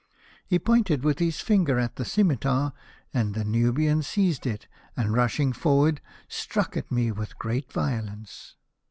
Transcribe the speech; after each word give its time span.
"He 0.49 0.57
pointed 0.57 1.03
with 1.03 1.19
his 1.19 1.41
finger 1.41 1.77
at 1.77 1.95
the 1.95 2.05
scimitar, 2.05 2.73
and 3.13 3.35
the 3.35 3.43
Nubian 3.45 4.01
seized 4.01 4.47
it, 4.47 4.67
and 4.97 5.13
rushing 5.13 5.53
forward 5.53 6.01
struck 6.27 6.75
at 6.75 6.91
me 6.91 7.11
with 7.11 7.37
great 7.37 7.71
violence. 7.71 8.55